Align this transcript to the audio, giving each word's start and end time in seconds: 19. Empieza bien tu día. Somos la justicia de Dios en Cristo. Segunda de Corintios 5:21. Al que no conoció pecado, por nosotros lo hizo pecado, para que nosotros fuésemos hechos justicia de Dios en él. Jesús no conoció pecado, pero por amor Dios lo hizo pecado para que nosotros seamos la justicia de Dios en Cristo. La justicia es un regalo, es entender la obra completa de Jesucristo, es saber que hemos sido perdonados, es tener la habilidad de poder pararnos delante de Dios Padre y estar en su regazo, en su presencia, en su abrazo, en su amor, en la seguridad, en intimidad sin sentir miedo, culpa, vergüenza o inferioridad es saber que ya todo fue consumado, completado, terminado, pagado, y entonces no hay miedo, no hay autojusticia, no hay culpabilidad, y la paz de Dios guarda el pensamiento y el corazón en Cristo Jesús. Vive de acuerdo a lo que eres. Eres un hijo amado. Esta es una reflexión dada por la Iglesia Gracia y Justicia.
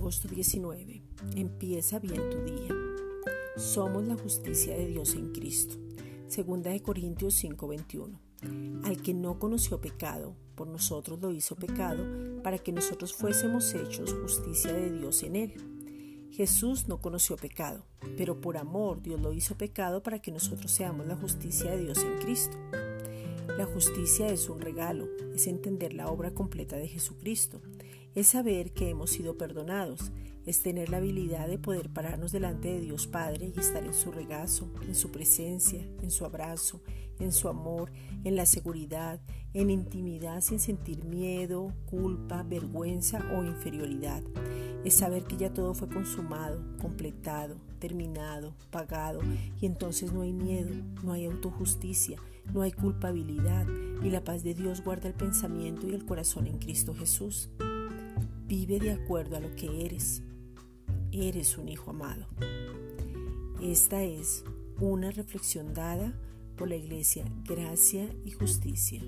19. 0.00 1.02
Empieza 1.34 1.98
bien 1.98 2.30
tu 2.30 2.38
día. 2.44 2.74
Somos 3.56 4.04
la 4.04 4.16
justicia 4.16 4.76
de 4.76 4.86
Dios 4.86 5.14
en 5.14 5.32
Cristo. 5.32 5.76
Segunda 6.28 6.70
de 6.70 6.80
Corintios 6.80 7.34
5:21. 7.34 8.20
Al 8.84 9.02
que 9.02 9.14
no 9.14 9.40
conoció 9.40 9.80
pecado, 9.80 10.36
por 10.54 10.68
nosotros 10.68 11.20
lo 11.20 11.32
hizo 11.32 11.56
pecado, 11.56 12.04
para 12.42 12.58
que 12.58 12.70
nosotros 12.70 13.12
fuésemos 13.12 13.74
hechos 13.74 14.14
justicia 14.22 14.72
de 14.72 14.92
Dios 14.92 15.24
en 15.24 15.34
él. 15.34 15.54
Jesús 16.30 16.86
no 16.86 17.00
conoció 17.00 17.36
pecado, 17.36 17.84
pero 18.16 18.40
por 18.40 18.56
amor 18.56 19.02
Dios 19.02 19.20
lo 19.20 19.32
hizo 19.32 19.56
pecado 19.56 20.02
para 20.02 20.20
que 20.20 20.30
nosotros 20.30 20.70
seamos 20.70 21.06
la 21.08 21.16
justicia 21.16 21.72
de 21.72 21.82
Dios 21.82 21.98
en 21.98 22.18
Cristo. 22.20 22.56
La 23.56 23.66
justicia 23.66 24.28
es 24.28 24.48
un 24.48 24.60
regalo, 24.60 25.08
es 25.34 25.48
entender 25.48 25.92
la 25.92 26.08
obra 26.08 26.32
completa 26.32 26.76
de 26.76 26.86
Jesucristo, 26.86 27.60
es 28.14 28.28
saber 28.28 28.72
que 28.72 28.90
hemos 28.90 29.10
sido 29.10 29.36
perdonados, 29.36 30.12
es 30.46 30.62
tener 30.62 30.88
la 30.88 30.96
habilidad 30.96 31.46
de 31.48 31.58
poder 31.58 31.90
pararnos 31.90 32.32
delante 32.32 32.68
de 32.68 32.80
Dios 32.80 33.06
Padre 33.06 33.52
y 33.54 33.60
estar 33.60 33.84
en 33.84 33.94
su 33.94 34.10
regazo, 34.10 34.72
en 34.82 34.94
su 34.94 35.10
presencia, 35.10 35.86
en 36.02 36.10
su 36.10 36.24
abrazo, 36.24 36.80
en 37.18 37.32
su 37.32 37.48
amor, 37.48 37.92
en 38.24 38.36
la 38.36 38.46
seguridad, 38.46 39.20
en 39.52 39.70
intimidad 39.70 40.40
sin 40.40 40.58
sentir 40.58 41.04
miedo, 41.04 41.74
culpa, 41.86 42.42
vergüenza 42.42 43.22
o 43.36 43.44
inferioridad 43.44 44.22
es 44.84 44.94
saber 44.94 45.24
que 45.24 45.36
ya 45.36 45.52
todo 45.52 45.74
fue 45.74 45.88
consumado, 45.88 46.62
completado, 46.80 47.56
terminado, 47.78 48.54
pagado, 48.70 49.20
y 49.60 49.66
entonces 49.66 50.12
no 50.12 50.22
hay 50.22 50.32
miedo, 50.32 50.74
no 51.02 51.12
hay 51.12 51.26
autojusticia, 51.26 52.18
no 52.52 52.62
hay 52.62 52.72
culpabilidad, 52.72 53.66
y 54.02 54.10
la 54.10 54.24
paz 54.24 54.42
de 54.42 54.54
Dios 54.54 54.82
guarda 54.82 55.08
el 55.08 55.14
pensamiento 55.14 55.86
y 55.88 55.94
el 55.94 56.06
corazón 56.06 56.46
en 56.46 56.58
Cristo 56.58 56.94
Jesús. 56.94 57.50
Vive 58.48 58.80
de 58.80 58.92
acuerdo 58.92 59.36
a 59.36 59.40
lo 59.40 59.54
que 59.54 59.84
eres. 59.84 60.22
Eres 61.12 61.58
un 61.58 61.68
hijo 61.68 61.90
amado. 61.90 62.26
Esta 63.62 64.02
es 64.02 64.42
una 64.80 65.10
reflexión 65.10 65.74
dada 65.74 66.18
por 66.56 66.70
la 66.70 66.76
Iglesia 66.76 67.26
Gracia 67.44 68.08
y 68.24 68.30
Justicia. 68.30 69.02